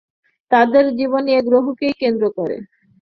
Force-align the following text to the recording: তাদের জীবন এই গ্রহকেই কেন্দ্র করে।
তাদের 0.51 0.85
জীবন 0.97 1.23
এই 1.27 1.41
গ্রহকেই 1.47 1.93
কেন্দ্র 2.01 2.25
করে। 2.37 2.57